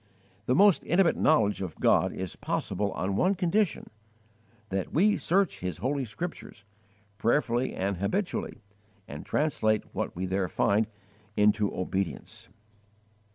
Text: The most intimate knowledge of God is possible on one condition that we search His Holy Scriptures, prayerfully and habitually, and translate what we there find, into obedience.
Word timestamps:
The 0.47 0.55
most 0.55 0.83
intimate 0.85 1.15
knowledge 1.15 1.61
of 1.61 1.75
God 1.79 2.11
is 2.11 2.35
possible 2.35 2.91
on 2.93 3.15
one 3.15 3.35
condition 3.35 3.91
that 4.69 4.91
we 4.91 5.15
search 5.15 5.59
His 5.59 5.77
Holy 5.77 6.05
Scriptures, 6.05 6.65
prayerfully 7.19 7.75
and 7.75 7.97
habitually, 7.97 8.63
and 9.07 9.23
translate 9.27 9.83
what 9.93 10.15
we 10.15 10.25
there 10.25 10.47
find, 10.47 10.87
into 11.37 11.71
obedience. 11.71 12.49